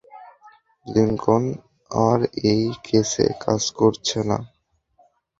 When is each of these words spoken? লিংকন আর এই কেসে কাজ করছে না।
লিংকন 0.87 1.43
আর 1.91 2.19
এই 2.51 2.63
কেসে 2.85 3.25
কাজ 3.43 3.61
করছে 3.79 4.19
না। 4.29 4.37